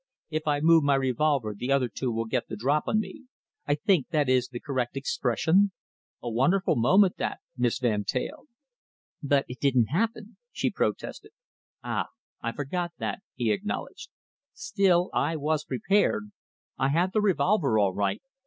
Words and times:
If 0.31 0.47
I 0.47 0.61
move 0.61 0.83
my 0.83 0.95
revolver 0.95 1.53
the 1.55 1.71
other 1.71 1.87
two 1.87 2.11
will 2.11 2.25
get 2.25 2.47
the 2.47 2.55
drop 2.55 2.85
on 2.87 2.99
me 2.99 3.25
I 3.67 3.75
think 3.75 4.07
that 4.09 4.27
is 4.29 4.47
the 4.47 4.59
correct 4.59 4.97
expression? 4.97 5.73
A 6.23 6.29
wonderful 6.31 6.75
moment, 6.75 7.17
that, 7.17 7.37
Miss 7.55 7.77
Van 7.77 8.03
Teyl!" 8.03 8.47
"But 9.21 9.45
it 9.47 9.59
didn't 9.59 9.91
happen," 9.93 10.37
she 10.51 10.71
protested. 10.71 11.33
"Ah! 11.83 12.07
I 12.41 12.51
forgot 12.51 12.93
that," 12.97 13.19
he 13.35 13.51
acknowledged. 13.51 14.09
"Still, 14.53 15.11
I 15.13 15.35
was 15.35 15.65
prepared, 15.65 16.31
I 16.79 16.87
had 16.87 17.13
the 17.13 17.21
revolver 17.21 17.77
all 17.77 17.93
right. 17.93 18.23